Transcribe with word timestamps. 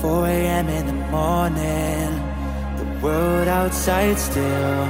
4 0.00 0.26
a.m. 0.26 0.68
in 0.68 0.86
the 0.86 0.92
morning, 1.10 2.10
the 2.78 2.86
world 3.02 3.48
outside 3.48 4.18
still. 4.18 4.84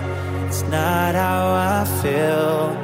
It's 0.46 0.62
not 0.62 1.14
how 1.14 1.44
I 1.54 1.84
feel. 2.02 2.76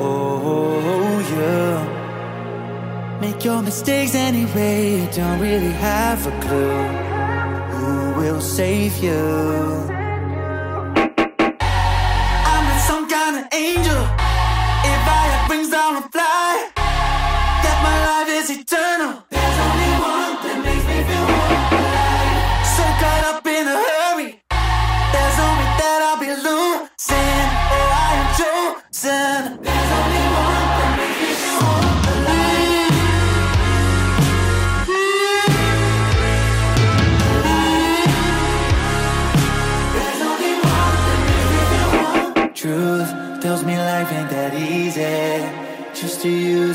Oh, 0.00 1.20
you 1.30 1.40
yeah. 1.40 3.18
make 3.20 3.44
your 3.44 3.62
mistakes 3.62 4.14
anyway. 4.14 5.00
You 5.00 5.08
don't 5.12 5.40
really 5.40 5.72
have 5.72 6.26
a 6.26 6.40
clue 6.40 6.86
who 7.76 8.20
will 8.20 8.40
save 8.40 9.02
you. 9.02 9.88
eternal. 18.70 19.37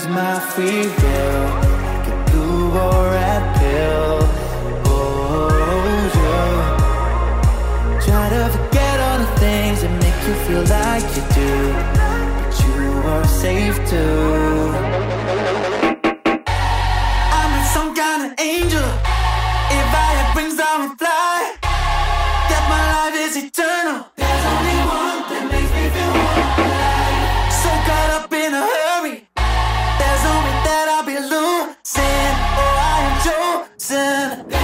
Use 0.04 0.08
my 0.08 0.40
free 0.40 0.88
will, 0.88 1.48
a 2.12 2.26
blue 2.32 2.72
or 2.72 3.23
you 10.34 10.40
feel 10.46 10.66
like 10.66 11.04
you 11.16 11.24
do, 11.36 11.52
but 11.94 12.52
you 12.66 12.78
are 13.12 13.26
safe 13.26 13.78
too. 13.90 14.72
I'm 17.38 17.52
in 17.60 17.66
some 17.76 17.94
kind 17.96 18.22
of 18.26 18.40
angel. 18.40 18.88
If 19.80 19.90
I 20.06 20.10
have 20.18 20.36
wings, 20.36 20.60
I 20.60 20.74
would 20.82 20.98
fly. 20.98 21.38
That 22.50 22.64
my 22.74 22.84
life 22.96 23.16
is 23.26 23.36
eternal. 23.44 24.08
There's 24.16 24.46
only 24.54 24.80
one 25.02 25.20
that 25.30 25.44
makes 25.54 25.72
me 25.78 25.84
feel 25.96 26.14
alive. 26.18 27.54
So 27.62 27.70
caught 27.88 28.12
up 28.18 28.34
in 28.34 28.54
a 28.54 28.64
hurry. 28.76 29.18
There's 30.00 30.24
only 30.34 30.54
that 30.66 30.86
I'll 30.94 31.06
be 31.06 31.18
losing. 31.34 32.34
Oh, 32.58 32.88
I 32.90 33.00
am. 34.50 34.63